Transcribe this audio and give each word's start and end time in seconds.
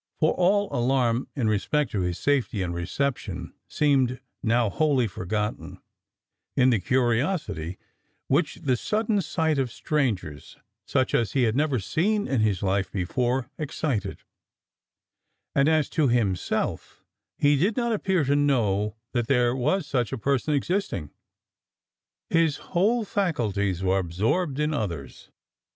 For 0.19 0.33
all 0.33 0.67
alarm 0.75 1.27
in 1.35 1.47
respect 1.47 1.91
to 1.91 1.99
his 2.01 2.17
safety 2.17 2.63
and 2.63 2.73
reception 2.73 3.53
seemed 3.67 4.19
now 4.41 4.67
wholly 4.67 5.05
forgotten, 5.05 5.79
in 6.57 6.71
the 6.71 6.79
curiosity 6.79 7.77
which 8.27 8.55
the 8.63 8.75
sudden 8.75 9.21
sight 9.21 9.59
of 9.59 9.71
strangers 9.71 10.57
such 10.87 11.13
as 11.13 11.33
he 11.33 11.43
had 11.43 11.55
never 11.55 11.77
seen 11.77 12.27
in 12.27 12.41
his 12.41 12.63
life 12.63 12.91
before, 12.91 13.51
excited: 13.59 14.23
and 15.53 15.69
as 15.69 15.87
to 15.89 16.07
himself, 16.07 17.03
he 17.37 17.55
did 17.55 17.77
not 17.77 17.93
appear 17.93 18.23
to 18.23 18.35
know 18.35 18.95
there 19.13 19.55
was 19.55 19.85
such 19.85 20.11
a 20.11 20.17
person 20.17 20.55
existing: 20.55 21.11
his 22.31 22.57
whole 22.73 23.05
faculties 23.05 23.83
were 23.83 23.99
absorbed 23.99 24.57
in 24.59 24.73
others. 24.73 25.29